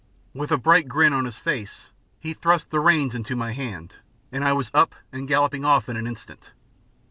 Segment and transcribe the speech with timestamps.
[0.33, 3.97] With a bright grin on his face he thrust the reins into my hand,
[4.31, 6.53] and I was up and galloping off in an instant.